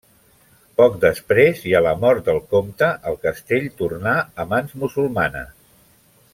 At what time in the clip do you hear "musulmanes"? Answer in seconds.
4.85-5.57